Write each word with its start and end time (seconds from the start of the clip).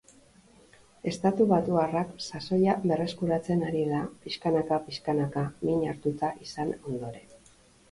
Estatubatuarrak 1.09 2.15
sasoia 2.27 2.75
berreskuratzen 2.85 3.63
ari 3.69 3.85
da 3.93 4.01
pixkanaka-pixkanaka 4.25 5.47
min 5.69 5.87
hartuta 5.93 6.35
izan 6.49 6.77
ondoren. 6.83 7.33